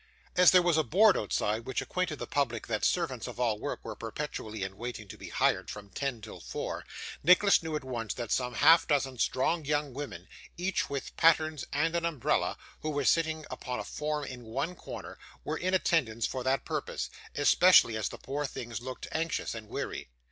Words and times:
As 0.35 0.49
there 0.49 0.63
was 0.63 0.77
a 0.77 0.83
board 0.83 1.15
outside, 1.15 1.67
which 1.67 1.79
acquainted 1.79 2.17
the 2.17 2.25
public 2.25 2.65
that 2.65 2.83
servants 2.83 3.27
of 3.27 3.39
all 3.39 3.59
work 3.59 3.81
were 3.85 3.95
perpetually 3.95 4.63
in 4.63 4.75
waiting 4.75 5.07
to 5.09 5.15
be 5.15 5.29
hired 5.29 5.69
from 5.69 5.91
ten 5.91 6.21
till 6.21 6.39
four, 6.39 6.85
Nicholas 7.21 7.61
knew 7.61 7.75
at 7.75 7.83
once 7.83 8.15
that 8.15 8.31
some 8.31 8.55
half 8.55 8.87
dozen 8.87 9.19
strong 9.19 9.63
young 9.63 9.93
women, 9.93 10.27
each 10.57 10.89
with 10.89 11.15
pattens 11.17 11.65
and 11.71 11.95
an 11.95 12.03
umbrella, 12.05 12.57
who 12.79 12.89
were 12.89 13.05
sitting 13.05 13.45
upon 13.51 13.77
a 13.79 13.83
form 13.83 14.25
in 14.25 14.45
one 14.45 14.73
corner, 14.73 15.19
were 15.43 15.55
in 15.57 15.75
attendance 15.75 16.25
for 16.25 16.43
that 16.43 16.65
purpose: 16.65 17.11
especially 17.35 17.95
as 17.95 18.09
the 18.09 18.17
poor 18.17 18.47
things 18.47 18.81
looked 18.81 19.07
anxious 19.11 19.53
and 19.53 19.69
weary. 19.69 20.09